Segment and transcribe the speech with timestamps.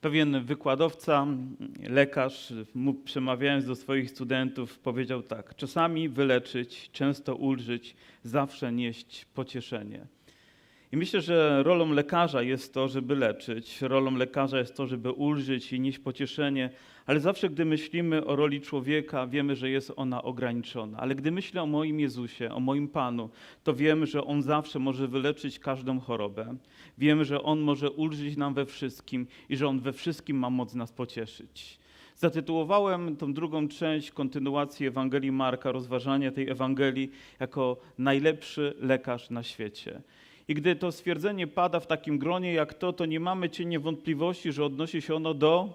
[0.00, 1.26] Pewien wykładowca,
[1.88, 2.52] lekarz,
[3.04, 10.06] przemawiając do swoich studentów, powiedział tak: Czasami wyleczyć, często ulżyć, zawsze nieść pocieszenie.
[10.92, 15.72] I myślę, że rolą lekarza jest to, żeby leczyć, rolą lekarza jest to, żeby ulżyć
[15.72, 16.70] i nieść pocieszenie,
[17.06, 20.98] ale zawsze, gdy myślimy o roli człowieka, wiemy, że jest ona ograniczona.
[20.98, 23.30] Ale gdy myślę o moim Jezusie, o moim Panu,
[23.64, 26.56] to wiemy, że On zawsze może wyleczyć każdą chorobę.
[26.98, 30.74] Wiemy, że On może ulżyć nam we wszystkim i że On we wszystkim ma moc
[30.74, 31.78] nas pocieszyć.
[32.16, 37.10] Zatytułowałem tą drugą część, kontynuację Ewangelii Marka, rozważania tej Ewangelii
[37.40, 40.02] jako najlepszy lekarz na świecie.
[40.48, 44.52] I gdy to stwierdzenie pada w takim gronie jak to, to nie mamy cienia wątpliwości,
[44.52, 45.68] że odnosi się ono do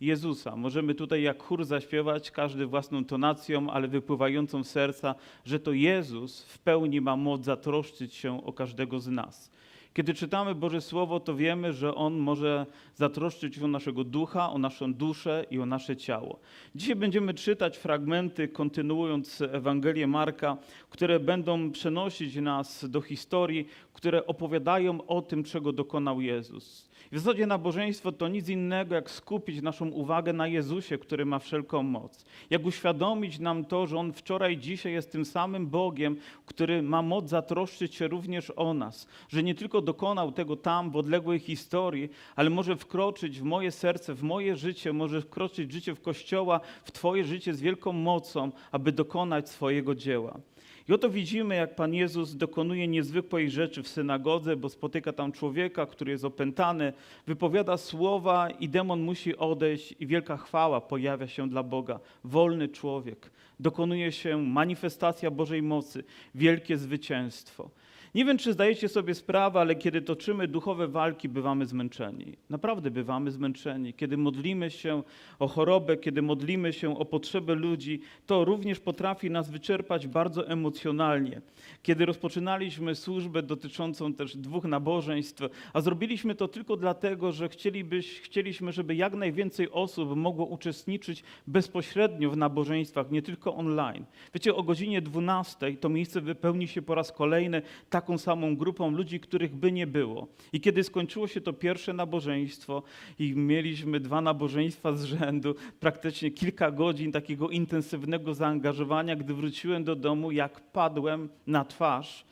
[0.00, 0.56] Jezusa.
[0.56, 5.14] Możemy tutaj jak chór zaśpiewać, każdy własną tonacją, ale wypływającą z serca,
[5.44, 9.50] że to Jezus w pełni ma moc zatroszczyć się o każdego z nas.
[9.94, 14.58] Kiedy czytamy Boże Słowo, to wiemy, że On może zatroszczyć się o naszego ducha, o
[14.58, 16.40] naszą duszę i o nasze ciało.
[16.74, 20.56] Dzisiaj będziemy czytać fragmenty, kontynuując Ewangelię Marka,
[20.90, 26.91] które będą przenosić nas do historii, które opowiadają o tym, czego dokonał Jezus.
[27.12, 31.82] W zasadzie nabożeństwo to nic innego, jak skupić naszą uwagę na Jezusie, który ma wszelką
[31.82, 32.24] moc.
[32.50, 37.28] Jak uświadomić nam to, że On wczoraj, dzisiaj jest tym samym Bogiem, który ma moc
[37.28, 39.06] zatroszczyć się również o nas.
[39.28, 44.14] Że nie tylko dokonał tego tam, w odległej historii, ale może wkroczyć w moje serce,
[44.14, 48.50] w moje życie, może wkroczyć w życie w Kościoła, w Twoje życie z wielką mocą,
[48.70, 50.40] aby dokonać swojego dzieła.
[50.88, 55.86] I oto widzimy, jak Pan Jezus dokonuje niezwykłej rzeczy w synagodze, bo spotyka tam człowieka,
[55.86, 56.92] który jest opętany,
[57.26, 62.00] wypowiada słowa i demon musi odejść i wielka chwała pojawia się dla Boga.
[62.24, 63.30] Wolny człowiek.
[63.60, 66.04] Dokonuje się manifestacja Bożej mocy,
[66.34, 67.70] wielkie zwycięstwo.
[68.14, 72.36] Nie wiem, czy zdajecie sobie sprawę, ale kiedy toczymy duchowe walki, bywamy zmęczeni.
[72.50, 73.94] Naprawdę bywamy zmęczeni.
[73.94, 75.02] Kiedy modlimy się
[75.38, 81.40] o chorobę, kiedy modlimy się o potrzeby ludzi, to również potrafi nas wyczerpać bardzo emocjonalnie.
[81.82, 88.72] Kiedy rozpoczynaliśmy służbę dotyczącą też dwóch nabożeństw, a zrobiliśmy to tylko dlatego, że chcielibyś, chcieliśmy,
[88.72, 94.04] żeby jak najwięcej osób mogło uczestniczyć bezpośrednio w nabożeństwach, nie tylko online.
[94.34, 97.62] Wiecie, o godzinie 12 to miejsce wypełni się po raz kolejny
[98.02, 100.26] taką samą grupą ludzi, których by nie było.
[100.52, 102.82] I kiedy skończyło się to pierwsze nabożeństwo
[103.18, 109.96] i mieliśmy dwa nabożeństwa z rzędu, praktycznie kilka godzin takiego intensywnego zaangażowania, gdy wróciłem do
[109.96, 112.24] domu, jak padłem na twarz,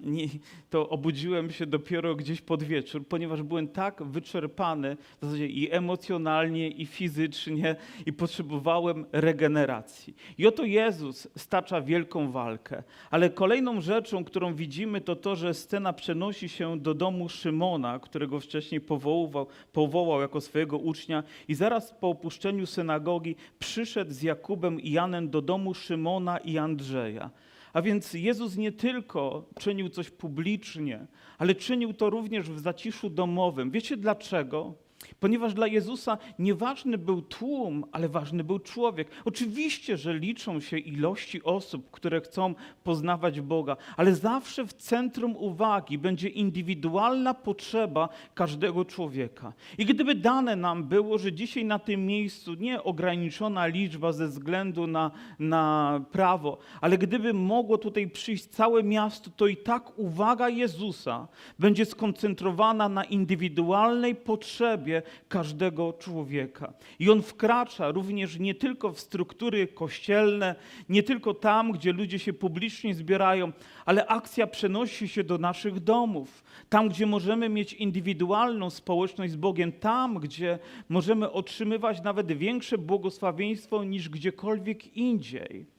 [0.00, 0.26] nie,
[0.70, 6.68] to obudziłem się dopiero gdzieś pod wieczór, ponieważ byłem tak wyczerpany w zasadzie i emocjonalnie,
[6.68, 7.76] i fizycznie,
[8.06, 10.16] i potrzebowałem regeneracji.
[10.38, 12.82] I oto Jezus stacza wielką walkę.
[13.10, 18.40] Ale kolejną rzeczą, którą widzimy, to to, że scena przenosi się do domu Szymona, którego
[18.40, 24.90] wcześniej powoływał, powołał jako swojego ucznia, i zaraz po opuszczeniu synagogi przyszedł z Jakubem i
[24.90, 27.30] Janem do domu Szymona i Andrzeja.
[27.76, 31.06] A więc Jezus nie tylko czynił coś publicznie,
[31.38, 33.70] ale czynił to również w zaciszu domowym.
[33.70, 34.74] Wiecie dlaczego?
[35.20, 39.08] Ponieważ dla Jezusa nieważny był tłum, ale ważny był człowiek.
[39.24, 45.98] Oczywiście, że liczą się ilości osób, które chcą poznawać Boga, ale zawsze w centrum uwagi
[45.98, 49.52] będzie indywidualna potrzeba każdego człowieka.
[49.78, 54.86] I gdyby dane nam było, że dzisiaj na tym miejscu nie ograniczona liczba ze względu
[54.86, 61.28] na, na prawo, ale gdyby mogło tutaj przyjść całe miasto, to i tak uwaga Jezusa
[61.58, 64.95] będzie skoncentrowana na indywidualnej potrzebie
[65.28, 66.72] każdego człowieka.
[66.98, 70.54] I on wkracza również nie tylko w struktury kościelne,
[70.88, 73.52] nie tylko tam, gdzie ludzie się publicznie zbierają,
[73.84, 76.44] ale akcja przenosi się do naszych domów.
[76.68, 80.58] Tam, gdzie możemy mieć indywidualną społeczność z Bogiem, tam, gdzie
[80.88, 85.76] możemy otrzymywać nawet większe błogosławieństwo niż gdziekolwiek indziej.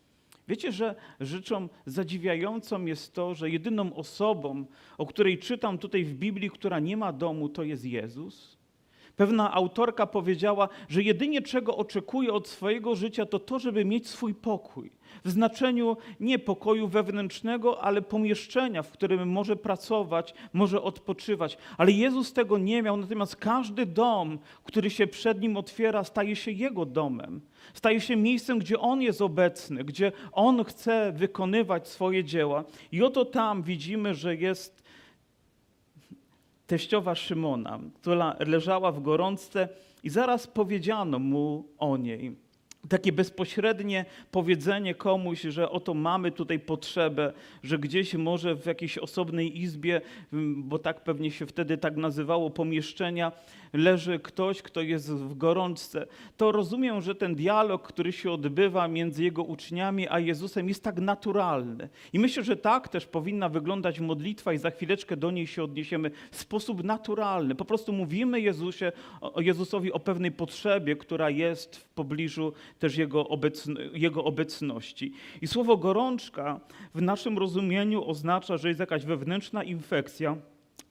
[0.47, 4.65] Wiecie, że rzeczą zadziwiającą jest to, że jedyną osobą,
[4.97, 8.56] o której czytam tutaj w Biblii, która nie ma domu, to jest Jezus?
[9.17, 14.35] Pewna autorka powiedziała, że jedynie czego oczekuje od swojego życia, to to, żeby mieć swój
[14.35, 14.91] pokój.
[15.25, 21.57] W znaczeniu nie pokoju wewnętrznego, ale pomieszczenia, w którym może pracować, może odpoczywać.
[21.77, 26.51] Ale Jezus tego nie miał, natomiast każdy dom, który się przed nim otwiera, staje się
[26.51, 27.41] jego domem.
[27.73, 32.63] Staje się miejscem, gdzie on jest obecny, gdzie on chce wykonywać swoje dzieła.
[32.91, 34.86] I oto tam widzimy, że jest
[36.67, 39.69] teściowa Szymona, która leżała w gorączce
[40.03, 42.35] i zaraz powiedziano mu o niej.
[42.89, 47.33] Takie bezpośrednie powiedzenie komuś, że oto mamy tutaj potrzebę,
[47.63, 50.01] że gdzieś może w jakiejś osobnej izbie,
[50.57, 53.31] bo tak pewnie się wtedy tak nazywało pomieszczenia,
[53.77, 56.07] leży ktoś, kto jest w gorączce,
[56.37, 60.99] to rozumiem, że ten dialog, który się odbywa między jego uczniami a Jezusem, jest tak
[60.99, 61.89] naturalny.
[62.13, 66.11] I myślę, że tak też powinna wyglądać modlitwa, i za chwileczkę do niej się odniesiemy
[66.31, 67.55] w sposób naturalny.
[67.55, 68.91] Po prostu mówimy Jezusie,
[69.21, 75.13] o Jezusowi o pewnej potrzebie, która jest w pobliżu też jego, obecn- jego obecności.
[75.41, 76.59] I słowo gorączka
[76.95, 80.37] w naszym rozumieniu oznacza, że jest jakaś wewnętrzna infekcja,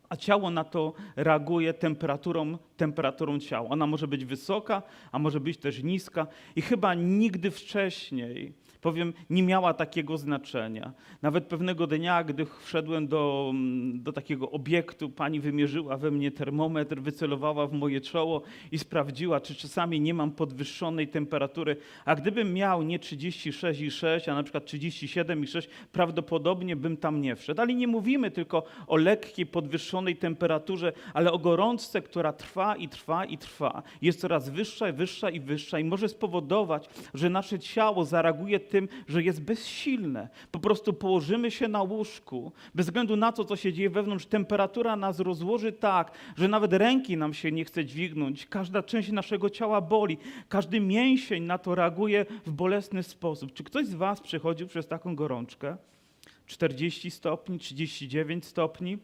[0.09, 3.69] a ciało na to reaguje temperaturą, temperaturą ciała.
[3.69, 4.83] Ona może być wysoka,
[5.13, 6.27] a może być też niska
[6.57, 8.53] i chyba nigdy wcześniej,
[8.87, 10.93] powiem, nie miała takiego znaczenia.
[11.23, 17.01] Nawet pewnego dnia, gdy wszedłem do, mm, do takiego obiektu, pani wymierzyła we mnie termometr,
[17.01, 18.43] wycelowała w moje czoło
[18.73, 21.77] i sprawdziła, czy czasami nie mam podwyższonej temperatury.
[22.05, 27.61] A gdybym miał nie 36,6, a na przykład 37,6, prawdopodobnie bym tam nie wszedł.
[27.61, 33.25] Ale nie mówimy tylko o lekkiej, podwyższonej temperaturze, ale o gorączce, która trwa i trwa
[33.25, 33.83] i trwa.
[34.03, 38.89] Jest coraz wyższa i wyższa i wyższa i może spowodować, że nasze ciało zareaguje tym,
[39.09, 40.29] że jest bezsilne.
[40.51, 44.97] Po prostu położymy się na łóżku, bez względu na to, co się dzieje wewnątrz, temperatura
[44.97, 48.47] nas rozłoży tak, że nawet ręki nam się nie chce dźwignąć.
[48.47, 53.53] Każda część naszego ciała boli, każdy mięsień na to reaguje w bolesny sposób.
[53.53, 55.77] Czy ktoś z Was przechodził przez taką gorączkę?
[56.47, 58.99] 40 stopni, 39 stopni?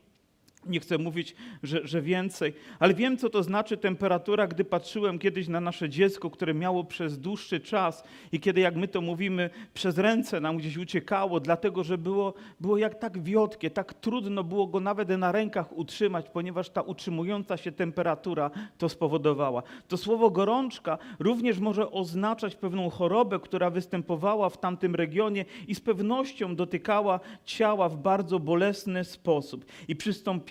[0.67, 5.49] Nie chcę mówić, że, że więcej, ale wiem, co to znaczy temperatura, gdy patrzyłem kiedyś
[5.49, 9.99] na nasze dziecko, które miało przez dłuższy czas i kiedy, jak my to mówimy, przez
[9.99, 14.81] ręce nam gdzieś uciekało, dlatego że było, było jak tak wiotkie, tak trudno było go
[14.81, 19.63] nawet na rękach utrzymać, ponieważ ta utrzymująca się temperatura to spowodowała.
[19.89, 25.81] To słowo gorączka również może oznaczać pewną chorobę, która występowała w tamtym regionie i z
[25.81, 29.65] pewnością dotykała ciała w bardzo bolesny sposób.
[29.89, 29.97] I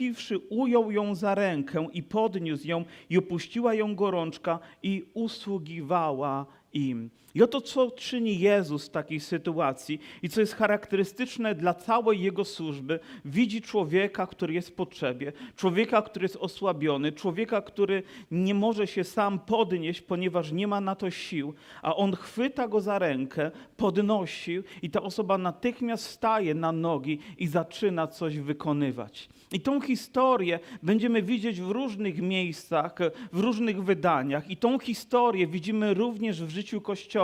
[0.02, 7.10] przystąpiwszy, ujął ją za rękę i podniósł ją i opuściła ją gorączka i usługiwała im.
[7.36, 12.46] I oto co czyni Jezus w takiej sytuacji i co jest charakterystyczne dla całej Jego
[12.46, 13.00] służby.
[13.26, 19.04] Widzi człowieka, który jest w potrzebie, człowieka, który jest osłabiony, człowieka, który nie może się
[19.04, 24.60] sam podnieść, ponieważ nie ma na to sił, a On chwyta go za rękę, podnosi
[24.82, 29.30] i ta osoba natychmiast staje na nogi i zaczyna coś wykonywać.
[29.52, 32.96] I tą historię będziemy widzieć w różnych miejscach,
[33.34, 34.50] w różnych wydaniach.
[34.50, 37.21] I tą historię widzimy również w życiu Kościoła,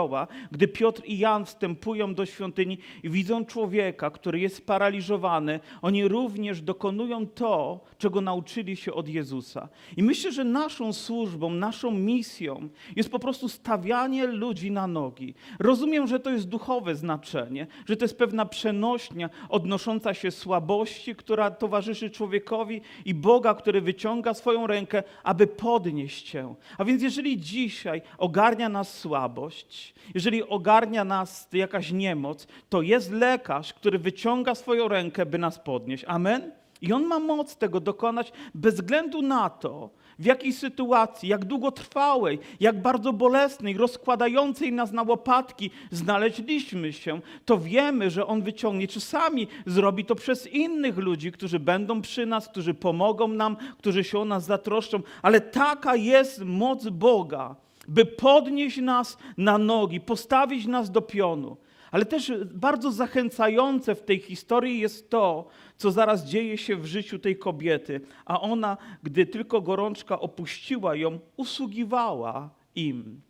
[0.52, 5.60] gdy Piotr i Jan wstępują do świątyni i widzą człowieka, który jest sparaliżowany.
[5.82, 9.68] Oni również dokonują to, czego nauczyli się od Jezusa.
[9.96, 15.34] I myślę, że naszą służbą, naszą misją jest po prostu stawianie ludzi na nogi.
[15.58, 21.50] Rozumiem, że to jest duchowe znaczenie, że to jest pewna przenośnia odnosząca się słabości, która
[21.50, 26.54] towarzyszy człowiekowi i Boga, który wyciąga swoją rękę, aby podnieść cię.
[26.78, 33.72] A więc jeżeli dzisiaj ogarnia nas słabość, jeżeli ogarnia nas jakaś niemoc, to jest lekarz,
[33.74, 36.04] który wyciąga swoją rękę, by nas podnieść.
[36.06, 36.52] Amen?
[36.80, 42.38] I on ma moc tego dokonać bez względu na to, w jakiej sytuacji, jak długotrwałej,
[42.60, 48.88] jak bardzo bolesnej, rozkładającej nas na łopatki znaleźliśmy się, to wiemy, że On wyciągnie.
[48.88, 54.18] Czasami zrobi to przez innych ludzi, którzy będą przy nas, którzy pomogą nam, którzy się
[54.18, 57.56] o nas zatroszczą, ale taka jest moc Boga,
[57.88, 61.56] by podnieść nas na nogi, postawić nas do pionu.
[61.90, 67.18] Ale też bardzo zachęcające w tej historii jest to, co zaraz dzieje się w życiu
[67.18, 73.20] tej kobiety, a ona, gdy tylko gorączka opuściła ją, usługiwała im.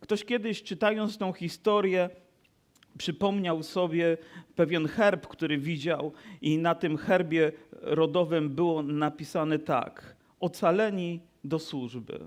[0.00, 2.10] Ktoś kiedyś czytając tą historię,
[2.98, 4.18] przypomniał sobie
[4.54, 6.12] pewien herb, który widział,
[6.42, 12.20] i na tym herbie rodowym było napisane tak: Ocaleni do służby.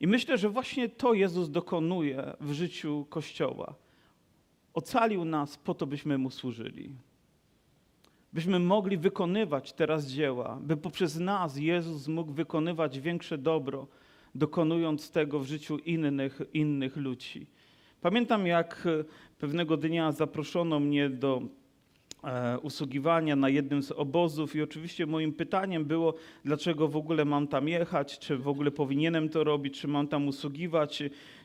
[0.00, 3.74] I myślę, że właśnie to Jezus dokonuje w życiu Kościoła.
[4.74, 6.90] Ocalił nas po to, byśmy Mu służyli.
[8.32, 13.86] Byśmy mogli wykonywać teraz dzieła, by poprzez nas Jezus mógł wykonywać większe dobro,
[14.34, 17.46] dokonując tego w życiu innych, innych ludzi.
[18.00, 18.88] Pamiętam, jak
[19.38, 21.42] pewnego dnia zaproszono mnie do
[22.62, 24.56] usługiwania na jednym z obozów.
[24.56, 29.28] I oczywiście moim pytaniem było, dlaczego w ogóle mam tam jechać, czy w ogóle powinienem
[29.28, 31.02] to robić, czy mam tam usługiwać,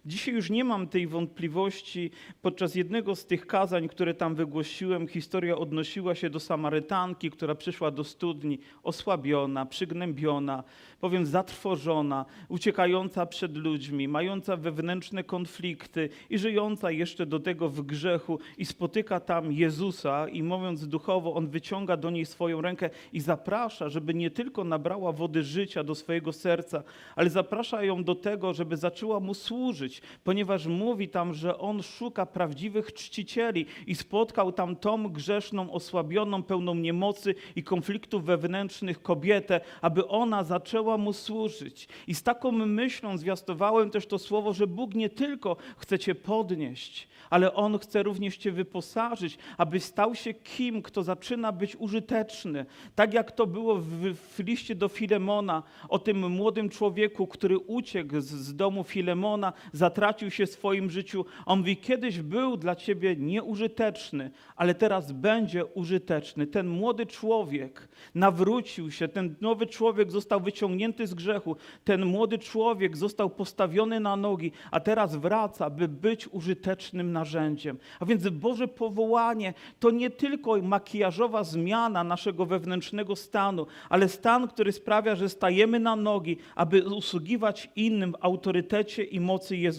[0.08, 2.12] Dzisiaj już nie mam tej wątpliwości.
[2.42, 7.92] Podczas jednego z tych kazań, które tam wygłosiłem, historia odnosiła się do Samarytanki, która przyszła
[7.92, 10.64] do studni osłabiona, przygnębiona,
[11.00, 18.40] powiem zatrwożona, uciekająca przed ludźmi, mająca wewnętrzne konflikty i żyjąca jeszcze do tego w grzechu
[18.58, 23.90] i spotyka tam Jezusa i mówiąc duchowo, on wyciąga do niej swoją rękę i zaprasza,
[23.90, 26.84] żeby nie tylko nabrała wody życia do swojego serca,
[27.16, 32.26] ale zaprasza ją do tego, żeby zaczęła mu służyć, ponieważ mówi tam, że on szuka
[32.26, 40.08] prawdziwych czcicieli i spotkał tam tą grzeszną, osłabioną, pełną niemocy i konfliktów wewnętrznych kobietę, aby
[40.08, 41.88] ona zaczęła mu służyć.
[42.08, 47.08] I z taką myślą zwiastowałem też to słowo, że Bóg nie tylko chce cię podnieść,
[47.30, 52.66] ale On chce również cię wyposażyć, aby stał się kim, kto zaczyna być użyteczny.
[52.96, 58.20] Tak jak to było w, w liście do Filemona, o tym młodym człowieku, który uciekł
[58.20, 59.54] z, z domu Filemona,
[59.86, 61.26] zatracił się w swoim życiu.
[61.46, 66.48] On mówi, kiedyś był dla ciebie nieużyteczny, ale teraz będzie użyteczny.
[66.48, 72.98] Ten młody człowiek nawrócił się, ten nowy człowiek został wyciągnięty z grzechu, ten młody człowiek
[72.98, 77.78] został postawiony na nogi, a teraz wraca, by być użytecznym narzędziem.
[78.00, 84.72] A więc Boże powołanie to nie tylko makijażowa zmiana naszego wewnętrznego stanu, ale stan, który
[84.72, 89.75] sprawia, że stajemy na nogi, aby usługiwać innym w autorytecie i mocy Jezusa.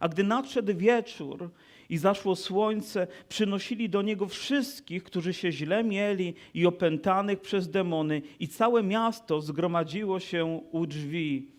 [0.00, 1.50] A gdy nadszedł wieczór
[1.88, 8.22] i zaszło słońce, przynosili do niego wszystkich, którzy się źle mieli i opętanych przez demony,
[8.40, 11.54] i całe miasto zgromadziło się u drzwi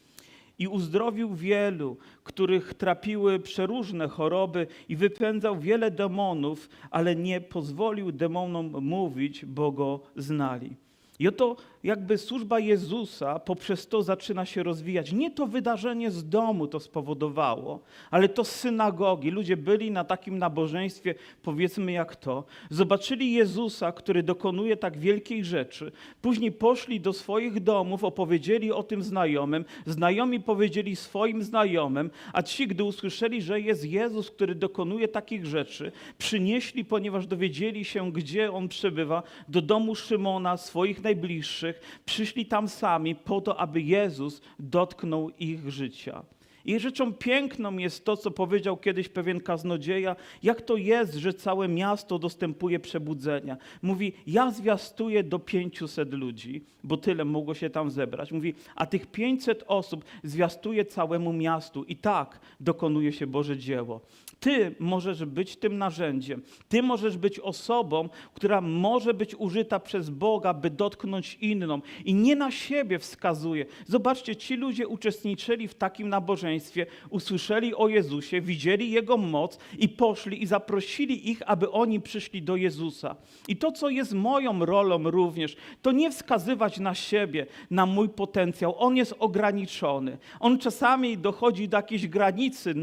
[0.59, 8.83] i uzdrowił wielu, których trapiły przeróżne choroby i wypędzał wiele demonów, ale nie pozwolił demonom
[8.83, 10.75] mówić, bo go znali.
[11.19, 11.55] I oto
[11.85, 15.11] jakby służba Jezusa poprzez to zaczyna się rozwijać.
[15.11, 17.79] Nie to wydarzenie z domu to spowodowało,
[18.11, 19.31] ale to synagogi.
[19.31, 25.91] Ludzie byli na takim nabożeństwie, powiedzmy jak to, zobaczyli Jezusa, który dokonuje tak wielkiej rzeczy.
[26.21, 32.67] Później poszli do swoich domów, opowiedzieli o tym znajomym, znajomi powiedzieli swoim znajomym, a ci,
[32.67, 38.67] gdy usłyszeli, że jest Jezus, który dokonuje takich rzeczy, przynieśli, ponieważ dowiedzieli się, gdzie on
[38.67, 41.74] przebywa, do domu Szymona, swoich najbliższych,
[42.05, 46.23] przyszli tam sami po to, aby Jezus dotknął ich życia.
[46.65, 51.67] I rzeczą piękną jest to, co powiedział kiedyś pewien kaznodzieja, jak to jest, że całe
[51.67, 53.57] miasto dostępuje przebudzenia.
[53.81, 58.31] Mówi, ja zwiastuję do 500 ludzi, bo tyle mogło się tam zebrać.
[58.31, 64.01] Mówi, a tych 500 osób zwiastuje całemu miastu i tak dokonuje się Boże dzieło.
[64.39, 66.41] Ty możesz być tym narzędziem.
[66.69, 71.81] Ty możesz być osobą, która może być użyta przez Boga, by dotknąć inną.
[72.05, 73.65] I nie na siebie wskazuje.
[73.87, 80.43] Zobaczcie, ci ludzie uczestniczyli w takim nabożeństwie, usłyszeli o Jezusie, widzieli Jego moc i poszli
[80.43, 83.15] i zaprosili ich, aby oni przyszli do Jezusa.
[83.47, 88.75] I to, co jest moją rolą również, to nie wskazywać na siebie, na mój potencjał.
[88.77, 90.17] On jest ograniczony.
[90.39, 92.75] On czasami dochodzi do jakiejś granicy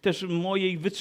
[0.00, 0.99] też mojej wytrzymałości.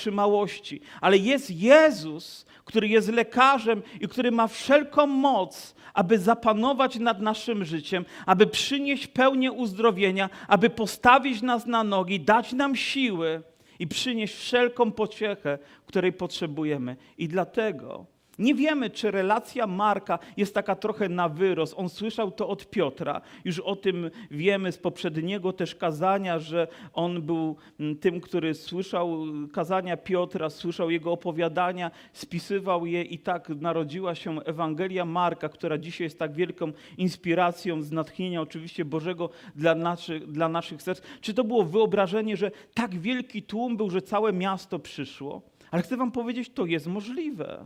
[1.02, 7.66] Ale jest Jezus, który jest lekarzem i który ma wszelką moc, aby zapanować nad naszym
[7.66, 13.42] życiem, aby przynieść pełnię uzdrowienia, aby postawić nas na nogi, dać nam siły
[13.80, 16.96] i przynieść wszelką pociechę, której potrzebujemy.
[17.18, 18.06] I dlatego
[18.40, 21.74] nie wiemy, czy relacja Marka jest taka trochę na wyrost.
[21.78, 23.22] On słyszał to od Piotra.
[23.46, 29.18] Już o tym wiemy z poprzedniego też kazania, że on był mm, tym, który słyszał
[29.54, 36.06] kazania Piotra, słyszał jego opowiadania, spisywał je i tak narodziła się Ewangelia Marka, która dzisiaj
[36.06, 41.02] jest tak wielką inspiracją z natchnienia oczywiście Bożego dla naszych, dla naszych serc.
[41.22, 45.42] Czy to było wyobrażenie, że tak wielki tłum był, że całe miasto przyszło?
[45.72, 47.66] Ale chcę wam powiedzieć, to jest możliwe.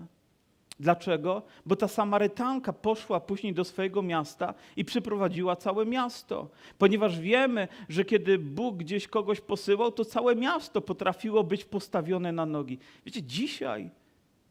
[0.79, 1.41] Dlaczego?
[1.65, 6.49] Bo ta Samarytanka poszła później do swojego miasta i przyprowadziła całe miasto.
[6.77, 12.45] Ponieważ wiemy, że kiedy Bóg gdzieś kogoś posyłał, to całe miasto potrafiło być postawione na
[12.45, 12.79] nogi.
[13.05, 13.89] Wiecie, dzisiaj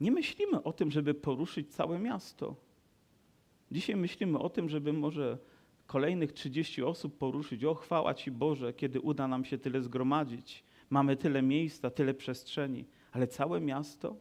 [0.00, 2.54] nie myślimy o tym, żeby poruszyć całe miasto.
[3.72, 5.38] Dzisiaj myślimy o tym, żeby może
[5.86, 7.64] kolejnych 30 osób poruszyć.
[7.64, 10.64] O, chwała Ci Boże, kiedy uda nam się tyle zgromadzić.
[10.90, 14.16] Mamy tyle miejsca, tyle przestrzeni, ale całe miasto?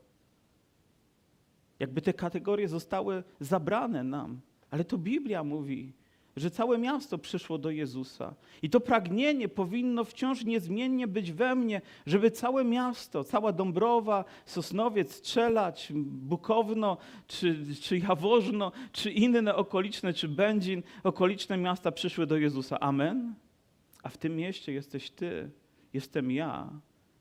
[1.81, 4.41] Jakby te kategorie zostały zabrane nam.
[4.71, 5.93] Ale to Biblia mówi,
[6.35, 8.35] że całe miasto przyszło do Jezusa.
[8.61, 15.13] I to pragnienie powinno wciąż niezmiennie być we mnie, żeby całe miasto, cała Dąbrowa, Sosnowiec,
[15.15, 16.97] Strzelać, Bukowno,
[17.27, 22.79] czy, czy Jaworzno, czy inne okoliczne, czy Będzin, okoliczne miasta przyszły do Jezusa.
[22.79, 23.33] Amen?
[24.03, 25.49] A w tym mieście jesteś Ty,
[25.93, 26.69] jestem ja.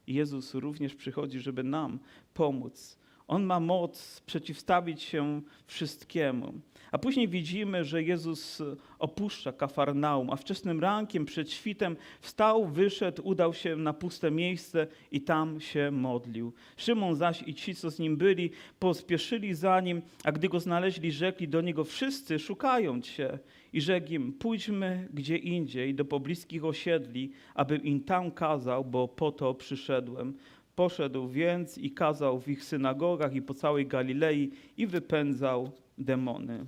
[0.06, 1.98] I Jezus również przychodzi, żeby nam
[2.34, 2.99] pomóc.
[3.30, 6.52] On ma moc przeciwstawić się wszystkiemu.
[6.92, 8.62] A później widzimy, że Jezus
[8.98, 15.20] opuszcza Kafarnaum, a wczesnym rankiem przed świtem wstał, wyszedł, udał się na puste miejsce i
[15.20, 16.52] tam się modlił.
[16.76, 21.12] Szymon zaś i ci, co z nim byli, pospieszyli za nim, a gdy go znaleźli,
[21.12, 23.38] rzekli do niego wszyscy szukają cię.
[23.72, 29.32] I rzekł im, pójdźmy gdzie indziej, do pobliskich osiedli, abym im tam kazał, bo po
[29.32, 30.34] to przyszedłem.
[30.80, 36.66] Poszedł więc i kazał w ich synagogach i po całej Galilei i wypędzał demony.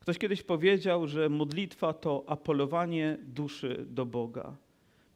[0.00, 4.56] Ktoś kiedyś powiedział, że modlitwa to apelowanie duszy do Boga.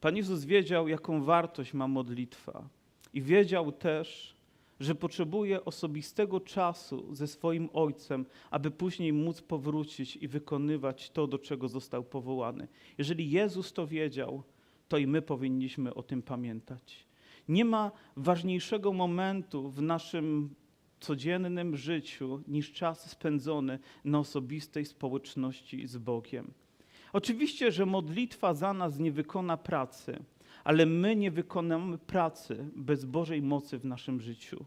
[0.01, 2.69] Pan Jezus wiedział, jaką wartość ma modlitwa
[3.15, 4.37] i wiedział też,
[4.81, 11.39] że potrzebuje osobistego czasu ze swoim Ojcem, aby później móc powrócić i wykonywać to, do
[11.39, 12.69] czego został powołany.
[12.99, 14.43] Jeżeli Jezus to wiedział,
[14.89, 17.07] to i my powinniśmy o tym pamiętać.
[17.49, 20.55] Nie ma ważniejszego momentu w naszym
[21.01, 26.51] codziennym życiu niż czas spędzony na osobistej społeczności z Bogiem.
[27.13, 30.19] Oczywiście, że modlitwa za nas nie wykona pracy,
[30.65, 34.65] ale my nie wykonamy pracy bez Bożej mocy w naszym życiu.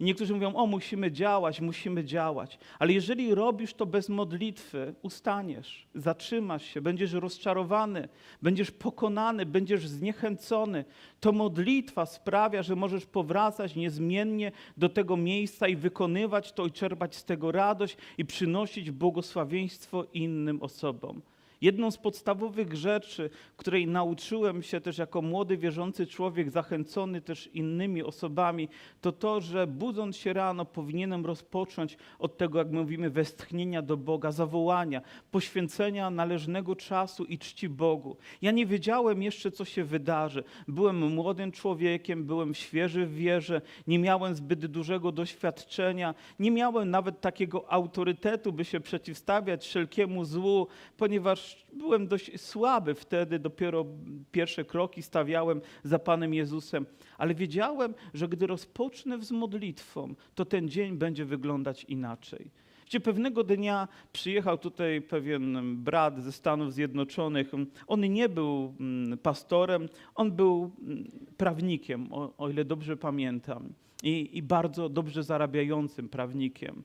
[0.00, 2.58] I niektórzy mówią, o, musimy działać, musimy działać.
[2.78, 8.08] Ale jeżeli robisz to bez modlitwy, ustaniesz, zatrzymasz się, będziesz rozczarowany,
[8.42, 10.84] będziesz pokonany, będziesz zniechęcony.
[11.20, 17.16] To modlitwa sprawia, że możesz powracać niezmiennie do tego miejsca i wykonywać to i czerpać
[17.16, 21.22] z tego radość i przynosić błogosławieństwo innym osobom.
[21.60, 28.02] Jedną z podstawowych rzeczy, której nauczyłem się też jako młody wierzący człowiek, zachęcony też innymi
[28.02, 28.68] osobami,
[29.00, 34.32] to to, że budząc się rano, powinienem rozpocząć od tego, jak mówimy, westchnienia do Boga,
[34.32, 38.16] zawołania, poświęcenia należnego czasu i czci Bogu.
[38.42, 40.44] Ja nie wiedziałem jeszcze, co się wydarzy.
[40.68, 47.20] Byłem młodym człowiekiem, byłem świeży w wierze, nie miałem zbyt dużego doświadczenia, nie miałem nawet
[47.20, 53.86] takiego autorytetu, by się przeciwstawiać wszelkiemu złu, ponieważ byłem dość słaby wtedy, dopiero
[54.32, 56.86] pierwsze kroki stawiałem za Panem Jezusem,
[57.18, 62.50] ale wiedziałem, że gdy rozpocznę z modlitwą, to ten dzień będzie wyglądać inaczej.
[62.86, 67.50] Gdzie pewnego dnia przyjechał tutaj pewien brat ze Stanów Zjednoczonych.
[67.86, 74.30] On nie był mm, pastorem, on był mm, prawnikiem, o, o ile dobrze pamiętam, i,
[74.32, 76.82] i bardzo dobrze zarabiającym prawnikiem.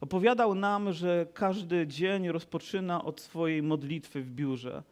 [0.00, 4.82] Opowiadał nam, że każdy dzień rozpoczyna od swojej modlitwy w biurze.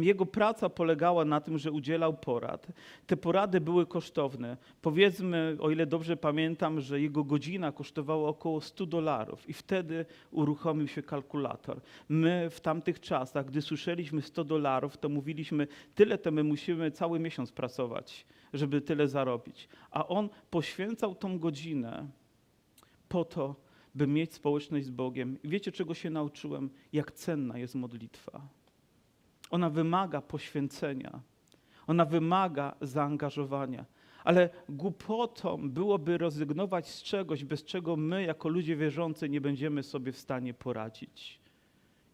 [0.00, 2.66] Jego praca polegała na tym, że udzielał porad.
[3.06, 4.56] Te porady były kosztowne.
[4.82, 10.88] Powiedzmy, o ile dobrze pamiętam, że jego godzina kosztowała około 100 dolarów i wtedy uruchomił
[10.88, 11.80] się kalkulator.
[12.08, 17.18] My w tamtych czasach, gdy słyszeliśmy 100 dolarów, to mówiliśmy, tyle to my musimy cały
[17.18, 19.68] miesiąc pracować, żeby tyle zarobić.
[19.90, 22.06] A on poświęcał tą godzinę
[23.08, 23.63] po to,
[23.94, 25.38] by mieć społeczność z Bogiem.
[25.42, 26.70] I wiecie, czego się nauczyłem?
[26.92, 28.48] Jak cenna jest modlitwa.
[29.50, 31.20] Ona wymaga poświęcenia,
[31.86, 33.84] ona wymaga zaangażowania.
[34.24, 40.12] Ale głupotą byłoby rezygnować z czegoś, bez czego my, jako ludzie wierzący, nie będziemy sobie
[40.12, 41.43] w stanie poradzić.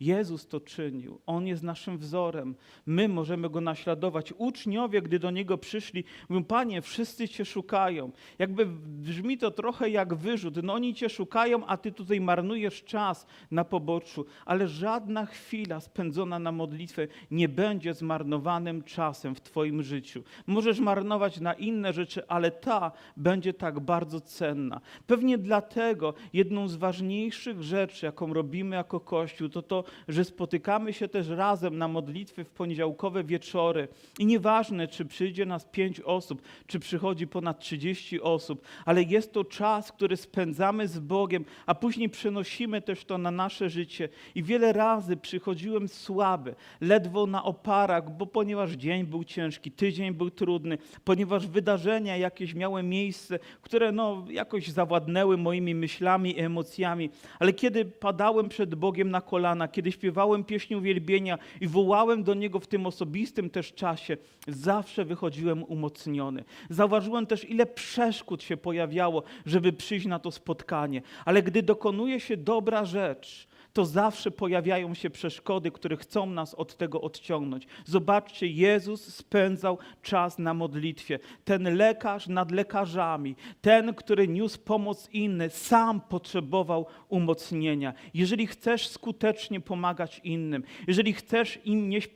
[0.00, 1.20] Jezus to czynił.
[1.26, 2.54] On jest naszym wzorem.
[2.86, 4.32] My możemy go naśladować.
[4.38, 8.12] Uczniowie, gdy do niego przyszli, mówią: Panie, wszyscy cię szukają.
[8.38, 10.62] Jakby brzmi to trochę jak wyrzut.
[10.62, 14.26] No oni cię szukają, a ty tutaj marnujesz czas na poboczu.
[14.44, 20.22] Ale żadna chwila spędzona na modlitwę nie będzie zmarnowanym czasem w twoim życiu.
[20.46, 24.80] Możesz marnować na inne rzeczy, ale ta będzie tak bardzo cenna.
[25.06, 31.08] Pewnie dlatego jedną z ważniejszych rzeczy, jaką robimy jako Kościół, to to, że spotykamy się
[31.08, 33.88] też razem na modlitwy w poniedziałkowe wieczory.
[34.18, 39.44] I nieważne, czy przyjdzie nas pięć osób, czy przychodzi ponad 30 osób, ale jest to
[39.44, 44.08] czas, który spędzamy z Bogiem, a później przenosimy też to na nasze życie.
[44.34, 50.30] I wiele razy przychodziłem słaby, ledwo na oparach, bo ponieważ dzień był ciężki, tydzień był
[50.30, 57.10] trudny, ponieważ wydarzenia jakieś miały miejsce, które no, jakoś zawładnęły moimi myślami i emocjami.
[57.38, 62.60] Ale kiedy padałem przed Bogiem na kolana, kiedy śpiewałem pieśń uwielbienia i wołałem do Niego
[62.60, 64.16] w tym osobistym też czasie,
[64.48, 66.44] zawsze wychodziłem umocniony.
[66.70, 71.02] Zauważyłem też, ile przeszkód się pojawiało, żeby przyjść na to spotkanie.
[71.24, 76.76] Ale gdy dokonuje się dobra rzecz, to zawsze pojawiają się przeszkody, które chcą nas od
[76.76, 77.66] tego odciągnąć.
[77.84, 81.18] Zobaczcie, Jezus spędzał czas na modlitwie.
[81.44, 87.94] Ten lekarz nad lekarzami, ten, który niósł pomoc inny, sam potrzebował umocnienia.
[88.14, 92.08] Jeżeli chcesz skutecznie pomagać innym, jeżeli chcesz im nieść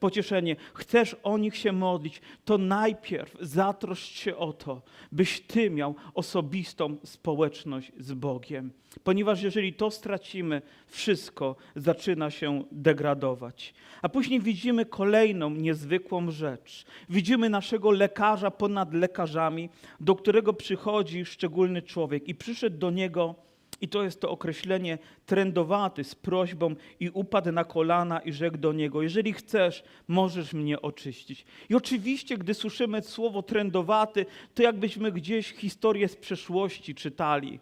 [0.00, 5.94] pocieszenie, chcesz o nich się modlić, to najpierw zatroszcz się o to, byś ty miał
[6.14, 8.70] osobistą społeczność z Bogiem.
[9.04, 13.74] Ponieważ jeżeli to stracimy, wszystko zaczyna się degradować.
[14.02, 16.84] A później widzimy kolejną niezwykłą rzecz.
[17.08, 19.68] Widzimy naszego lekarza ponad lekarzami,
[20.00, 23.34] do którego przychodzi szczególny człowiek i przyszedł do niego
[23.80, 28.72] i to jest to określenie trendowaty z prośbą i upadł na kolana i rzekł do
[28.72, 31.44] niego: Jeżeli chcesz, możesz mnie oczyścić.
[31.70, 37.60] I oczywiście, gdy słyszymy słowo trendowaty, to jakbyśmy gdzieś historię z przeszłości czytali.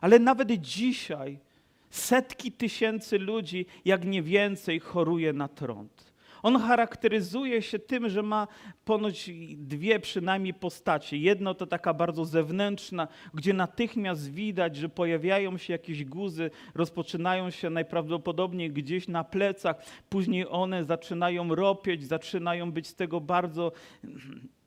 [0.00, 1.38] Ale nawet dzisiaj
[1.90, 6.10] setki tysięcy ludzi, jak nie więcej, choruje na trąd.
[6.42, 8.48] On charakteryzuje się tym, że ma
[8.84, 11.16] ponoć dwie przynajmniej postacie.
[11.16, 17.70] Jedno to taka bardzo zewnętrzna, gdzie natychmiast widać, że pojawiają się jakieś guzy, rozpoczynają się
[17.70, 19.76] najprawdopodobniej gdzieś na plecach,
[20.08, 23.72] później one zaczynają ropieć, zaczynają być z tego bardzo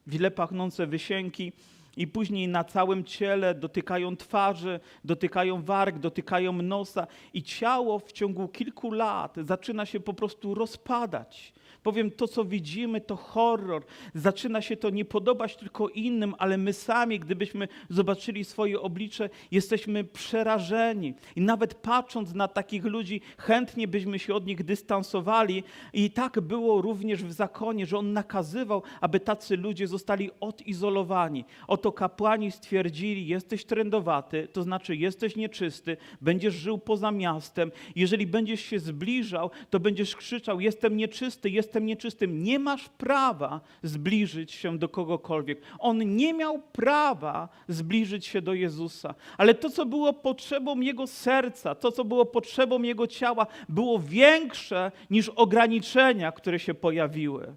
[0.08, 1.54] wile pachnące wysięki.
[1.98, 8.48] I później na całym ciele dotykają twarzy, dotykają warg, dotykają nosa, i ciało w ciągu
[8.48, 11.54] kilku lat zaczyna się po prostu rozpadać.
[11.84, 13.84] Powiem, to co widzimy, to horror.
[14.16, 20.04] Zaczyna się to nie podobać tylko innym, ale my sami, gdybyśmy zobaczyli swoje oblicze, jesteśmy
[20.04, 21.14] przerażeni.
[21.36, 25.64] I nawet patrząc na takich ludzi, chętnie byśmy się od nich dystansowali.
[25.94, 31.46] I tak było również w zakonie, że on nakazywał, aby tacy ludzie zostali odizolowani.
[31.68, 37.72] Oto kapłani stwierdzili: Jesteś trendowaty, to znaczy jesteś nieczysty, będziesz żył poza miastem.
[37.96, 42.44] Jeżeli będziesz się zbliżał, to będziesz krzyczał: Jestem nieczysty, jestem nieczystym.
[42.44, 45.62] Nie masz prawa zbliżyć się do kogokolwiek.
[45.80, 49.16] On nie miał prawa zbliżyć się do Jezusa.
[49.38, 54.92] Ale to, co było potrzebą jego serca, to, co było potrzebą jego ciała, było większe
[55.10, 57.56] niż ograniczenia, które się pojawiły.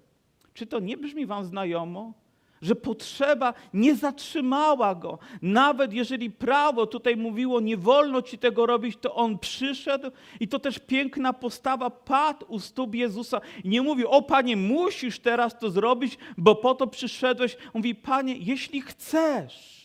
[0.53, 2.13] Czy to nie brzmi wam znajomo?
[2.61, 5.19] Że potrzeba nie zatrzymała go.
[5.41, 10.59] Nawet jeżeli prawo tutaj mówiło, nie wolno ci tego robić, to on przyszedł i to
[10.59, 13.41] też piękna postawa, padł u stóp Jezusa.
[13.63, 17.55] I nie mówi, o panie, musisz teraz to zrobić, bo po to przyszedłeś.
[17.55, 19.77] On mówi, panie, jeśli chcesz.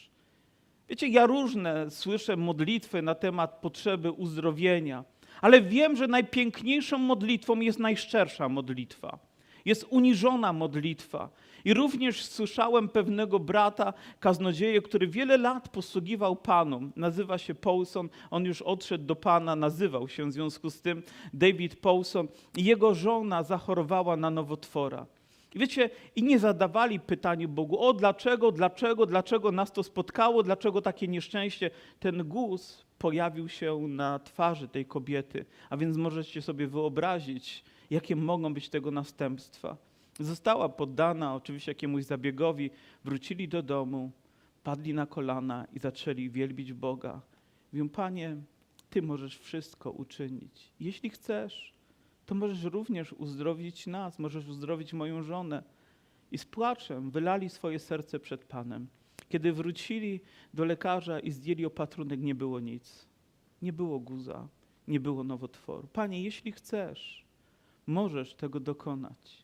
[0.88, 5.04] Wiecie, ja różne słyszę modlitwy na temat potrzeby uzdrowienia,
[5.40, 9.31] ale wiem, że najpiękniejszą modlitwą jest najszczersza modlitwa.
[9.64, 11.30] Jest uniżona modlitwa.
[11.64, 16.80] I również słyszałem pewnego brata, kaznodzieję, który wiele lat posługiwał Panu.
[16.96, 18.08] Nazywa się Paulson.
[18.30, 21.02] On już odszedł do Pana, nazywał się w związku z tym
[21.34, 22.28] David Paulson.
[22.56, 25.06] Jego żona zachorowała na nowotwora.
[25.54, 31.08] Wiecie, i nie zadawali pytaniu Bogu, o dlaczego, dlaczego, dlaczego nas to spotkało, dlaczego takie
[31.08, 31.70] nieszczęście.
[32.00, 38.54] Ten guz pojawił się na twarzy tej kobiety, a więc możecie sobie wyobrazić, jakie mogą
[38.54, 39.76] być tego następstwa.
[40.20, 42.70] Została poddana oczywiście jakiemuś zabiegowi,
[43.04, 44.10] wrócili do domu,
[44.62, 47.20] padli na kolana i zaczęli wielbić Boga.
[47.72, 48.36] Mówią, Panie,
[48.90, 50.72] Ty możesz wszystko uczynić.
[50.80, 51.74] Jeśli chcesz,
[52.26, 55.62] to możesz również uzdrowić nas, możesz uzdrowić moją żonę.
[56.32, 58.88] I z płaczem wylali swoje serce przed Panem.
[59.28, 60.20] Kiedy wrócili
[60.54, 63.06] do lekarza i zdjęli opatrunek, nie było nic.
[63.62, 64.48] Nie było guza,
[64.88, 65.88] nie było nowotworu.
[65.92, 67.21] Panie, jeśli chcesz,
[67.86, 69.42] możesz tego dokonać.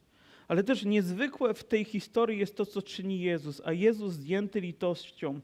[0.49, 3.63] Ale też niezwykłe w tej historii jest to, co czyni Jezus.
[3.65, 5.41] A Jezus, zdjęty litością,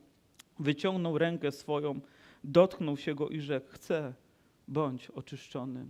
[0.59, 2.01] wyciągnął rękę swoją,
[2.45, 4.15] dotknął się go i rzekł: Chcę,
[4.69, 5.87] bądź oczyszczony.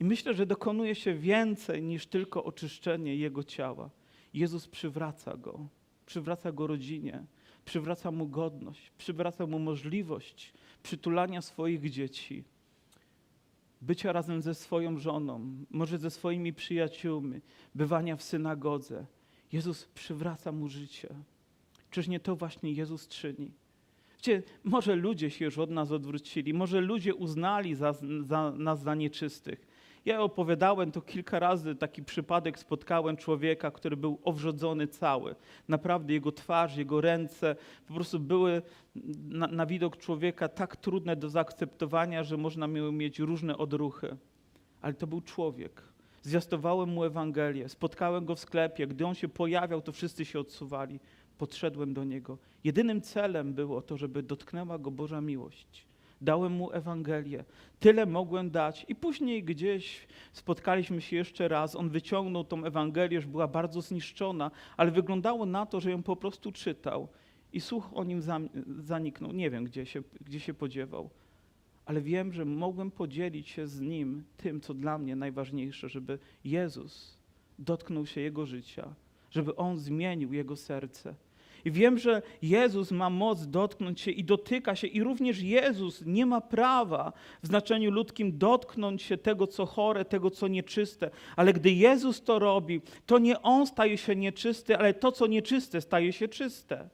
[0.00, 3.90] I myślę, że dokonuje się więcej niż tylko oczyszczenie jego ciała.
[4.34, 5.68] Jezus przywraca go,
[6.06, 7.24] przywraca go rodzinie,
[7.64, 10.52] przywraca mu godność, przywraca mu możliwość
[10.82, 12.44] przytulania swoich dzieci,
[13.82, 17.40] bycia razem ze swoją żoną, może ze swoimi przyjaciółmi,
[17.74, 19.06] bywania w synagodze.
[19.52, 21.08] Jezus przywraca mu życie.
[21.90, 23.50] Czyż nie to właśnie Jezus czyni?
[24.16, 28.94] Wiecie, może ludzie się już od nas odwrócili, może ludzie uznali za, za, nas za
[28.94, 29.66] nieczystych.
[30.06, 35.34] Ja opowiadałem to kilka razy, taki przypadek spotkałem człowieka, który był owrzodzony cały.
[35.68, 37.56] Naprawdę jego twarz, jego ręce
[37.88, 38.62] po prostu były
[39.28, 44.16] na, na widok człowieka tak trudne do zaakceptowania, że można miał mieć różne odruchy.
[44.82, 45.82] Ale to był człowiek.
[46.22, 48.86] Zwiastowałem mu Ewangelię, spotkałem go w sklepie.
[48.86, 51.00] Gdy on się pojawiał, to wszyscy się odsuwali.
[51.38, 52.38] Podszedłem do niego.
[52.64, 55.86] Jedynym celem było to, żeby dotknęła go Boża miłość,
[56.20, 57.44] Dałem mu Ewangelię.
[57.80, 58.86] Tyle mogłem dać.
[58.88, 61.76] I później gdzieś spotkaliśmy się jeszcze raz.
[61.76, 66.16] On wyciągnął tą Ewangelię, już była bardzo zniszczona, ale wyglądało na to, że ją po
[66.16, 67.08] prostu czytał.
[67.52, 68.22] I słuch o nim
[68.78, 69.32] zaniknął.
[69.32, 71.10] Nie wiem, gdzie się, gdzie się podziewał.
[71.86, 77.18] Ale wiem, że mogłem podzielić się z nim tym, co dla mnie najważniejsze, żeby Jezus
[77.58, 78.94] dotknął się jego życia,
[79.30, 81.14] żeby on zmienił jego serce.
[81.64, 86.26] I wiem, że Jezus ma moc dotknąć się i dotyka się, i również Jezus nie
[86.26, 91.10] ma prawa w znaczeniu ludzkim dotknąć się tego, co chore, tego, co nieczyste.
[91.36, 95.80] Ale gdy Jezus to robi, to nie on staje się nieczysty, ale to, co nieczyste,
[95.80, 96.88] staje się czyste.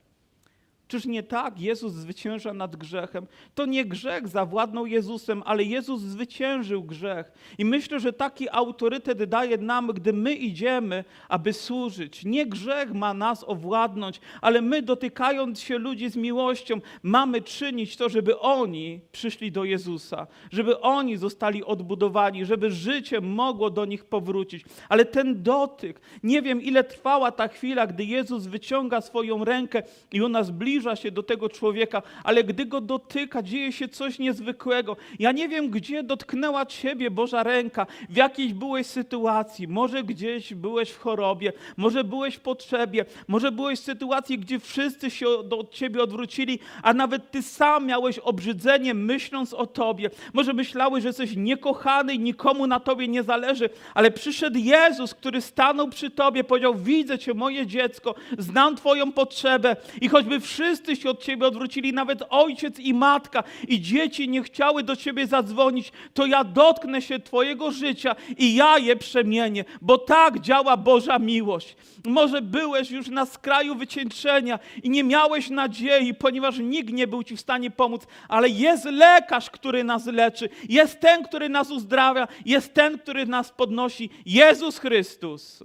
[0.93, 3.27] Czyż nie tak Jezus zwycięża nad grzechem?
[3.55, 7.33] To nie grzech zawładnął Jezusem, ale Jezus zwyciężył grzech.
[7.59, 12.25] I myślę, że taki autorytet daje nam, gdy my idziemy, aby służyć.
[12.25, 18.09] Nie grzech ma nas owładnąć, ale my dotykając się ludzi z miłością, mamy czynić to,
[18.09, 24.65] żeby oni przyszli do Jezusa, żeby oni zostali odbudowani, żeby życie mogło do nich powrócić.
[24.89, 30.23] Ale ten dotyk, nie wiem ile trwała ta chwila, gdy Jezus wyciąga swoją rękę i
[30.23, 34.97] ona zbliża się do tego człowieka, ale gdy go dotyka, dzieje się coś niezwykłego.
[35.19, 40.91] Ja nie wiem, gdzie dotknęła ciebie Boża ręka, w jakiejś byłeś sytuacji, może gdzieś byłeś
[40.91, 46.03] w chorobie, może byłeś w potrzebie, może byłeś w sytuacji, gdzie wszyscy się od ciebie
[46.03, 50.11] odwrócili, a nawet ty sam miałeś obrzydzenie myśląc o tobie.
[50.33, 55.41] Może myślałeś, że jesteś niekochany i nikomu na tobie nie zależy, ale przyszedł Jezus, który
[55.41, 61.11] stanął przy tobie, powiedział: Widzę cię, moje dziecko, znam twoją potrzebę i choćby wszyscy się
[61.11, 66.27] od ciebie odwrócili, nawet ojciec i matka i dzieci nie chciały do ciebie zadzwonić, to
[66.27, 71.77] ja dotknę się twojego życia i ja je przemienię, bo tak działa Boża miłość.
[72.05, 77.37] Może byłeś już na skraju wycieńczenia i nie miałeś nadziei, ponieważ nikt nie był ci
[77.37, 82.75] w stanie pomóc, ale jest lekarz, który nas leczy, jest ten, który nas uzdrawia, jest
[82.75, 85.65] ten, który nas podnosi, Jezus Chrystus.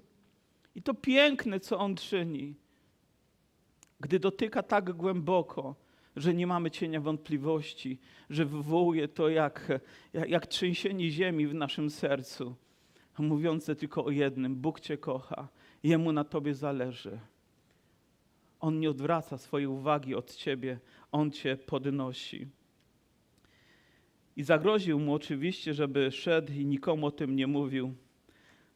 [0.75, 2.66] I to piękne, co On czyni
[3.99, 5.75] gdy dotyka tak głęboko,
[6.15, 9.79] że nie mamy cienia wątpliwości, że wywołuje to jak,
[10.13, 12.55] jak, jak trzęsienie ziemi w naszym sercu,
[13.19, 15.47] mówiące tylko o jednym: Bóg Cię kocha,
[15.83, 17.19] Jemu na Tobie zależy.
[18.59, 20.79] On nie odwraca swojej uwagi od Ciebie,
[21.11, 22.47] On Cię podnosi.
[24.35, 27.93] I zagroził mu oczywiście, żeby szedł i nikomu o tym nie mówił,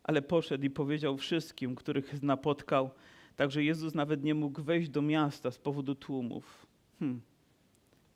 [0.04, 2.90] ale poszedł i powiedział wszystkim, których napotkał,
[3.36, 6.68] Także Jezus nawet nie mógł wejść do miasta z powodu tłumów.
[7.00, 7.22] Hmm.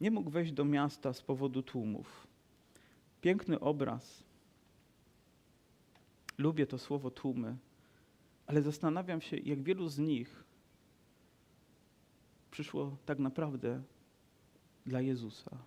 [0.01, 2.28] Nie mógł wejść do miasta z powodu tłumów.
[3.21, 4.23] Piękny obraz.
[6.38, 7.58] Lubię to słowo tłumy,
[8.47, 10.43] ale zastanawiam się, jak wielu z nich
[12.51, 13.82] przyszło tak naprawdę
[14.86, 15.58] dla Jezusa.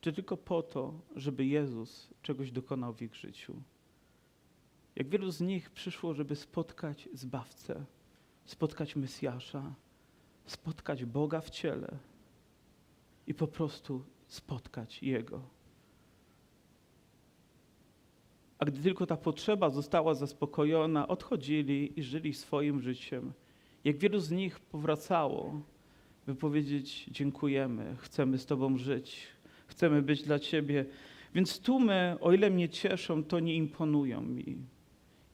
[0.00, 3.62] Czy tylko po to, żeby Jezus czegoś dokonał w ich życiu?
[4.96, 7.84] Jak wielu z nich przyszło, żeby spotkać Zbawcę?
[8.48, 9.74] Spotkać Mesjasza,
[10.46, 11.98] spotkać Boga w ciele
[13.26, 15.42] i po prostu spotkać Jego.
[18.58, 23.32] A gdy tylko ta potrzeba została zaspokojona, odchodzili i żyli swoim życiem.
[23.84, 25.62] Jak wielu z nich powracało,
[26.26, 29.26] by powiedzieć: Dziękujemy, chcemy z Tobą żyć,
[29.66, 30.86] chcemy być dla Ciebie.
[31.34, 34.56] Więc tłumy, o ile mnie cieszą, to nie imponują mi.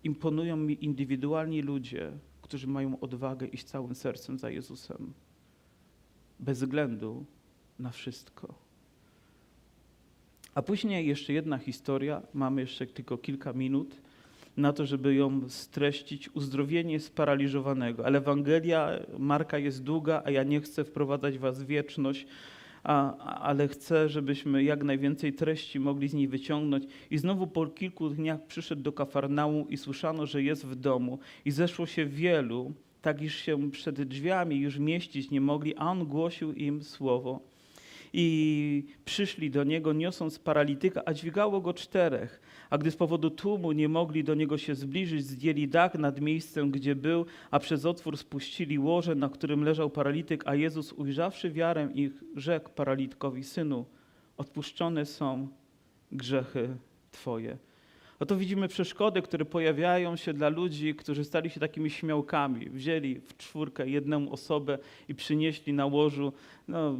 [0.05, 2.13] Imponują mi indywidualni ludzie,
[2.45, 5.13] którzy mają odwagę iść całym sercem za Jezusem,
[6.41, 7.25] bez względu
[7.79, 8.55] na wszystko.
[10.55, 14.01] A później jeszcze jedna historia, mamy jeszcze tylko kilka minut
[14.57, 16.31] na to, żeby ją streścić.
[16.35, 18.07] Uzdrowienie sparaliżowanego.
[18.07, 22.27] Ale Ewangelia Marka jest długa, a ja nie chcę wprowadzać was w wieczność,
[22.85, 26.85] a, ale chcę, żebyśmy jak najwięcej treści mogli z niej wyciągnąć.
[27.11, 31.19] I znowu po kilku dniach przyszedł do Kafarnału i słyszano, że jest w domu.
[31.45, 36.07] I zeszło się wielu, tak iż się przed drzwiami już mieścić nie mogli, a on
[36.07, 37.54] głosił im słowo.
[38.17, 42.41] I przyszli do niego, niosąc paralityka, a dźwigało go czterech.
[42.71, 46.71] A gdy z powodu tłumu nie mogli do niego się zbliżyć, zdjęli dach nad miejscem,
[46.71, 51.89] gdzie był, a przez otwór spuścili łoże, na którym leżał paralityk, a Jezus, ujrzawszy wiarę
[51.95, 53.85] ich, rzekł paralitkowi, synu,
[54.37, 55.49] odpuszczone są
[56.13, 56.77] grzechy
[57.11, 57.57] Twoje.
[58.21, 62.71] Oto widzimy przeszkody, które pojawiają się dla ludzi, którzy stali się takimi śmiałkami.
[62.71, 66.33] Wzięli w czwórkę jedną osobę i przynieśli na łożu,
[66.69, 66.97] no,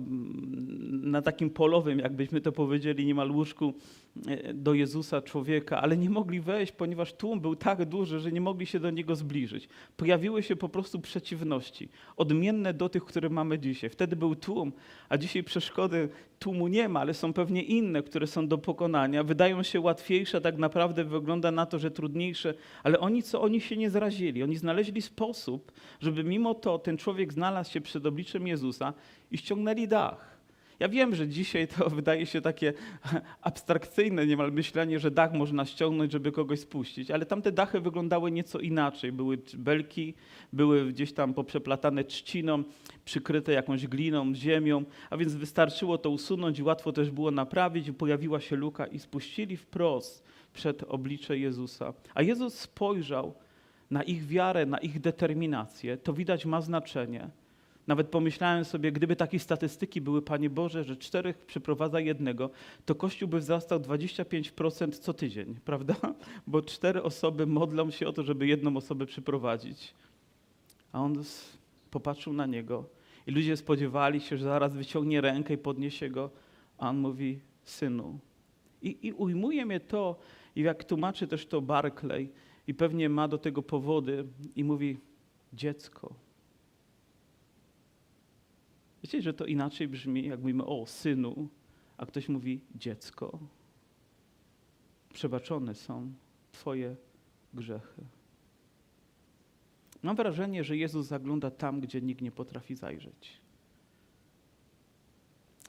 [0.91, 3.75] na takim polowym, jakbyśmy to powiedzieli, niemal łóżku,
[4.55, 8.67] do Jezusa człowieka, ale nie mogli wejść, ponieważ tłum był tak duży, że nie mogli
[8.67, 9.69] się do niego zbliżyć.
[9.97, 13.91] Pojawiły się po prostu przeciwności, odmienne do tych, które mamy dzisiaj.
[13.91, 14.73] Wtedy był tłum,
[15.09, 19.25] a dzisiaj przeszkody tłumu nie ma, ale są pewnie inne, które są do pokonania.
[19.25, 23.43] Wydają się łatwiejsze, tak naprawdę wygląda na to, że trudniejsze, ale oni co?
[23.43, 24.43] Oni się nie zrazili.
[24.43, 28.95] Oni znaleźli sposób, żeby mimo to ten człowiek znalazł się przed obliczem Jezusa
[29.31, 30.34] i ściągnęli dach.
[30.81, 32.73] Ja wiem, że dzisiaj to wydaje się takie
[33.43, 38.59] abstrakcyjne niemal myślenie, że dach można ściągnąć, żeby kogoś spuścić, ale tamte dachy wyglądały nieco
[38.59, 39.13] inaczej.
[39.13, 40.15] Były belki,
[40.53, 42.65] były gdzieś tam poprzeplatane trzciną,
[43.05, 47.91] przykryte jakąś gliną, ziemią, a więc wystarczyło to usunąć łatwo też było naprawić.
[47.91, 51.93] Pojawiła się luka i spuścili wprost przed oblicze Jezusa.
[52.15, 53.35] A Jezus spojrzał
[53.91, 55.97] na ich wiarę, na ich determinację.
[55.97, 57.31] To widać ma znaczenie.
[57.87, 62.51] Nawet pomyślałem sobie, gdyby takie statystyki były, Panie Boże, że czterech przyprowadza jednego,
[62.85, 65.95] to Kościół by wzrastał 25% co tydzień, prawda?
[66.47, 69.95] Bo cztery osoby modlą się o to, żeby jedną osobę przyprowadzić.
[70.93, 71.23] A on
[71.91, 72.85] popatrzył na niego
[73.27, 76.31] i ludzie spodziewali się, że zaraz wyciągnie rękę i podniesie go,
[76.79, 78.19] a on mówi, synu.
[78.83, 80.19] I, i ujmuje mnie to,
[80.57, 82.29] i jak tłumaczy też to Barclay,
[82.67, 84.25] i pewnie ma do tego powody,
[84.57, 84.99] i mówi,
[85.53, 86.15] dziecko.
[89.05, 91.49] Wiecie, że to inaczej brzmi, jak mówimy o synu,
[91.97, 93.39] a ktoś mówi dziecko.
[95.13, 96.13] Przebaczone są
[96.53, 96.97] Twoje
[97.55, 98.03] grzechy.
[100.03, 103.41] Mam wrażenie, że Jezus zagląda tam, gdzie nikt nie potrafi zajrzeć.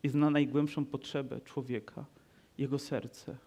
[0.03, 2.05] I zna najgłębszą potrzebę człowieka,
[2.57, 3.37] jego serce.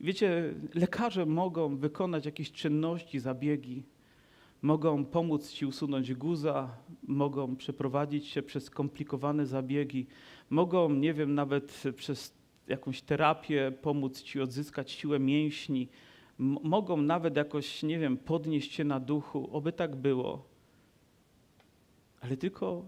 [0.00, 3.82] Wiecie, lekarze mogą wykonać jakieś czynności, zabiegi,
[4.62, 10.06] mogą pomóc ci usunąć guza, mogą przeprowadzić się przez skomplikowane zabiegi,
[10.50, 12.34] mogą, nie wiem, nawet przez
[12.68, 15.88] jakąś terapię pomóc ci odzyskać siłę mięśni,
[16.62, 20.44] mogą nawet jakoś, nie wiem, podnieść się na duchu, oby tak było.
[22.20, 22.84] Ale tylko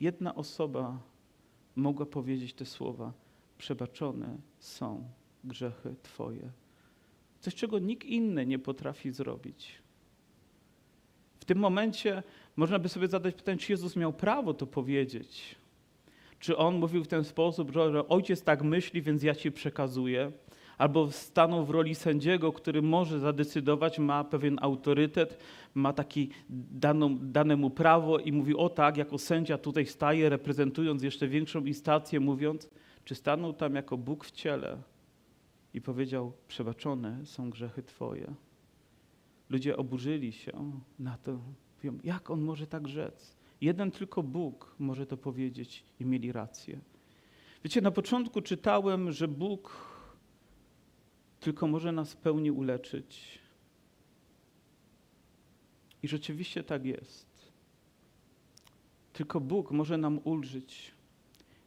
[0.00, 0.98] jedna osoba
[1.76, 3.12] mogła powiedzieć te słowa:
[3.58, 5.04] Przebaczone są
[5.44, 6.50] grzechy Twoje.
[7.40, 9.79] Coś, czego nikt inny nie potrafi zrobić.
[11.40, 12.22] W tym momencie
[12.56, 15.56] można by sobie zadać pytanie, czy Jezus miał prawo to powiedzieć.
[16.38, 20.32] Czy on mówił w ten sposób, że, ojciec tak myśli, więc ja ci przekazuję,
[20.78, 25.38] albo stanął w roli sędziego, który może zadecydować, ma pewien autorytet,
[25.74, 26.30] ma taki
[26.70, 31.64] daną, dane mu prawo i mówi: O tak, jako sędzia tutaj staje, reprezentując jeszcze większą
[31.64, 32.70] instancję, mówiąc,
[33.04, 34.76] czy stanął tam jako Bóg w ciele
[35.74, 38.34] i powiedział: Przebaczone są grzechy Twoje.
[39.50, 41.38] Ludzie oburzyli się na to.
[41.76, 43.36] Mówią, jak on może tak rzec?
[43.60, 46.80] Jeden tylko Bóg może to powiedzieć i mieli rację.
[47.64, 49.76] Wiecie, na początku czytałem, że Bóg
[51.40, 53.38] tylko może nas w pełni uleczyć.
[56.02, 57.52] I rzeczywiście tak jest.
[59.12, 60.92] Tylko Bóg może nam ulżyć.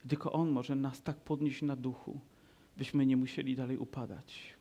[0.08, 2.20] Tylko On może nas tak podnieść na duchu,
[2.78, 4.54] byśmy nie musieli dalej upadać.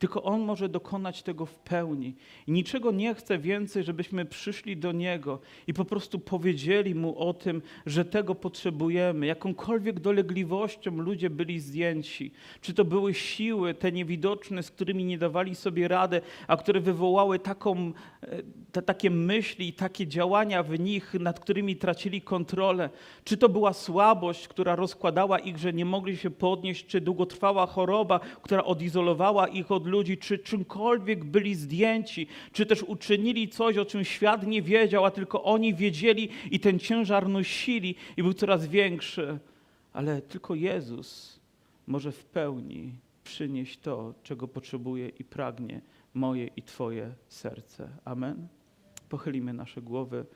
[0.00, 2.14] Tylko On może dokonać tego w pełni.
[2.46, 7.34] I niczego nie chce więcej, żebyśmy przyszli do Niego i po prostu powiedzieli Mu o
[7.34, 9.26] tym, że tego potrzebujemy.
[9.26, 12.32] Jakąkolwiek dolegliwością ludzie byli zdjęci.
[12.60, 17.38] Czy to były siły, te niewidoczne, z którymi nie dawali sobie rady, a które wywołały
[17.38, 17.92] taką,
[18.72, 22.90] te, takie myśli i takie działania w nich, nad którymi tracili kontrolę.
[23.24, 28.20] Czy to była słabość, która rozkładała ich, że nie mogli się podnieść, czy długotrwała choroba,
[28.42, 34.04] która odizolowała ich od ludzi, czy czymkolwiek byli zdjęci, czy też uczynili coś, o czym
[34.04, 39.38] świat nie wiedział, a tylko oni wiedzieli i ten ciężar nosili i był coraz większy.
[39.92, 41.40] Ale tylko Jezus
[41.86, 42.92] może w pełni
[43.24, 45.80] przynieść to, czego potrzebuje i pragnie
[46.14, 47.88] moje i Twoje serce.
[48.04, 48.48] Amen.
[49.08, 50.26] Pochylimy nasze głowy,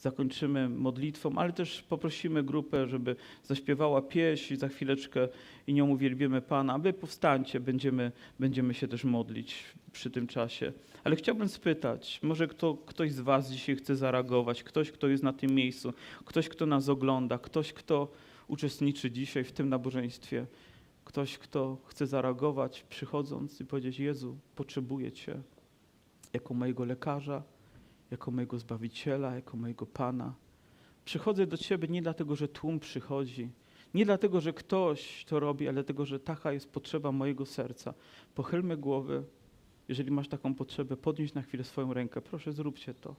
[0.00, 5.28] zakończymy modlitwą, ale też poprosimy grupę, żeby zaśpiewała pieśń za chwileczkę
[5.66, 6.78] i nią uwielbimy Pana.
[6.78, 10.72] Wy powstańcie, będziemy, będziemy się też modlić przy tym czasie.
[11.04, 15.32] Ale chciałbym spytać, może kto, ktoś z Was dzisiaj chce zareagować, ktoś, kto jest na
[15.32, 15.92] tym miejscu,
[16.24, 18.12] ktoś, kto nas ogląda, ktoś, kto
[18.48, 20.46] uczestniczy dzisiaj w tym nabożeństwie,
[21.04, 25.42] ktoś, kto chce zareagować, przychodząc i powiedzieć: Jezu, potrzebuję Cię
[26.32, 27.42] jako mojego lekarza,
[28.10, 30.34] jako mojego Zbawiciela, jako mojego Pana.
[31.04, 33.50] Przychodzę do Ciebie nie dlatego, że tłum przychodzi,
[33.94, 37.94] nie dlatego, że ktoś to robi, ale dlatego, że taka jest potrzeba mojego serca.
[38.34, 39.22] Pochylmy głowy.
[39.88, 42.20] Jeżeli masz taką potrzebę, podnieś na chwilę swoją rękę.
[42.20, 43.14] Proszę, zróbcie to.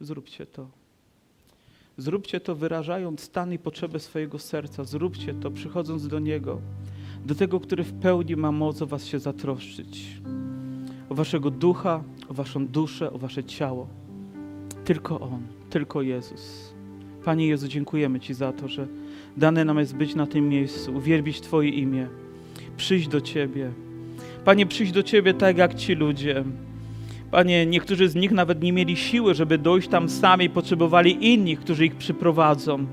[0.00, 0.68] Zróbcie to.
[1.96, 4.84] Zróbcie to wyrażając stan i potrzebę swojego serca.
[4.84, 6.60] Zróbcie to przychodząc do Niego,
[7.26, 10.20] do tego, który w pełni ma moc o Was się zatroszczyć.
[11.08, 14.03] O Waszego ducha, o Waszą duszę, o Wasze ciało.
[14.84, 16.74] Tylko On, tylko Jezus.
[17.24, 18.86] Panie Jezu, dziękujemy Ci za to, że
[19.36, 22.06] dane nam jest być na tym miejscu, uwielbić Twoje imię,
[22.76, 23.70] przyjść do Ciebie.
[24.44, 26.44] Panie, przyjść do Ciebie tak jak ci ludzie.
[27.30, 31.86] Panie, niektórzy z nich nawet nie mieli siły, żeby dojść tam sami, potrzebowali innych, którzy
[31.86, 32.86] ich przyprowadzą.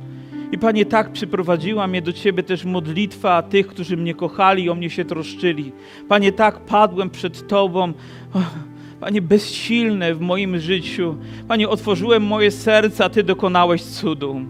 [0.51, 4.75] I Panie, tak przyprowadziła mnie do Ciebie też modlitwa tych, którzy mnie kochali i o
[4.75, 5.71] mnie się troszczyli.
[6.07, 7.93] Panie, tak padłem przed Tobą.
[8.33, 8.70] Och,
[9.01, 11.15] Panie, bezsilny w moim życiu.
[11.47, 14.41] Panie, otworzyłem moje serce, a Ty dokonałeś cudu.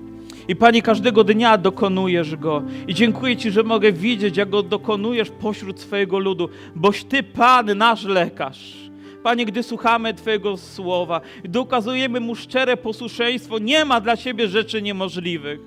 [0.48, 2.64] I Panie, każdego dnia dokonujesz go.
[2.88, 7.78] I dziękuję Ci, że mogę widzieć, jak go dokonujesz pośród swojego ludu, boś Ty, Pan,
[7.78, 8.74] nasz lekarz.
[9.24, 14.82] Panie, gdy słuchamy Twojego słowa, gdy okazujemy Mu szczere posłuszeństwo, nie ma dla Ciebie rzeczy
[14.82, 15.60] niemożliwych,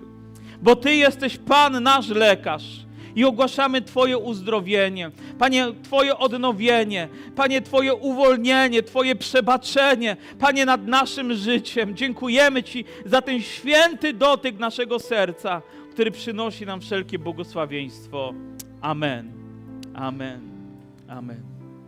[0.62, 2.83] bo Ty jesteś Pan, nasz lekarz.
[3.16, 11.34] I ogłaszamy Twoje uzdrowienie, Panie, Twoje odnowienie, Panie, Twoje uwolnienie, Twoje przebaczenie, Panie, nad naszym
[11.34, 11.96] życiem.
[11.96, 15.62] Dziękujemy Ci za ten święty dotyk naszego serca,
[15.92, 18.34] który przynosi nam wszelkie błogosławieństwo.
[18.80, 19.32] Amen.
[19.94, 20.40] Amen.
[21.08, 21.53] Amen.